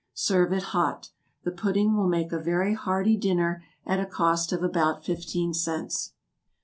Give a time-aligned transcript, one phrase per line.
[0.15, 1.11] Serve it hot.
[1.43, 6.13] The pudding will make a very hearty dinner, at a cost of about fifteen cents.